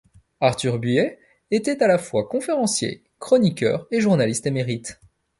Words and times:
Arthur 0.39 0.79
Buies 0.79 1.19
était 1.51 1.83
à 1.83 1.87
la 1.87 1.99
fois 1.99 2.27
conférencier, 2.27 3.03
chroniqueur 3.19 3.87
et 3.91 3.99
journaliste 4.01 4.47
émérite. 4.47 4.99